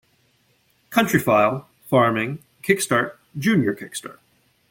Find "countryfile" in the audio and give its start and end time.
0.89-1.65